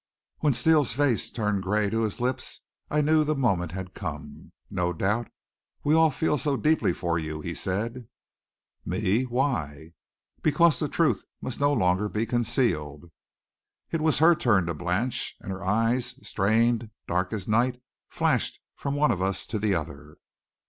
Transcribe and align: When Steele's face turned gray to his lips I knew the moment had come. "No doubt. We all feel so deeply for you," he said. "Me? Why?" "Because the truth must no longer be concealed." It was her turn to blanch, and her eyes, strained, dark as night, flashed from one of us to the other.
When 0.39 0.53
Steele's 0.53 0.93
face 0.93 1.29
turned 1.29 1.61
gray 1.61 1.87
to 1.91 2.01
his 2.01 2.19
lips 2.19 2.61
I 2.89 3.01
knew 3.01 3.23
the 3.23 3.35
moment 3.35 3.73
had 3.73 3.93
come. 3.93 4.51
"No 4.67 4.93
doubt. 4.93 5.27
We 5.83 5.93
all 5.93 6.09
feel 6.09 6.39
so 6.39 6.57
deeply 6.57 6.91
for 6.91 7.19
you," 7.19 7.41
he 7.41 7.53
said. 7.53 8.07
"Me? 8.83 9.25
Why?" 9.27 9.93
"Because 10.41 10.79
the 10.79 10.89
truth 10.89 11.23
must 11.39 11.59
no 11.59 11.71
longer 11.71 12.09
be 12.09 12.25
concealed." 12.25 13.11
It 13.91 14.01
was 14.01 14.17
her 14.17 14.33
turn 14.33 14.65
to 14.65 14.73
blanch, 14.73 15.37
and 15.39 15.51
her 15.51 15.63
eyes, 15.63 16.15
strained, 16.27 16.89
dark 17.07 17.31
as 17.31 17.47
night, 17.47 17.79
flashed 18.09 18.59
from 18.75 18.95
one 18.95 19.11
of 19.11 19.21
us 19.21 19.45
to 19.45 19.59
the 19.59 19.75
other. 19.75 20.17